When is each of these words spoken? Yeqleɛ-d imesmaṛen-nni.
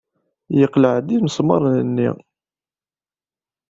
Yeqleɛ-d 0.59 1.07
imesmaṛen-nni. 1.17 2.09